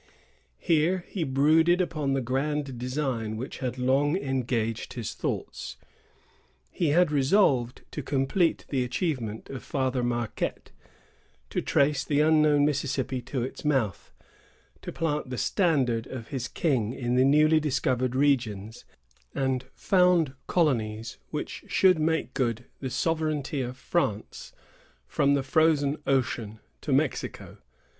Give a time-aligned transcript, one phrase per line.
[0.57, 5.77] Here he brooded upon the grand design which had long engaged his thoughts.
[6.71, 10.71] He had resolved to complete the achievement of Father Marquette,
[11.51, 14.11] to trace the unknown Mississippi to its mouth,
[14.81, 18.85] to plant the standard of his king in the newly discovered regions,
[19.35, 24.51] and found colonies which should make good the sovereignty of France
[25.05, 27.59] from the Frozen Ocean to Mexico.